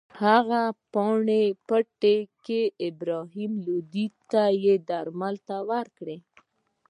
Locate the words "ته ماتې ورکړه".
4.87-6.17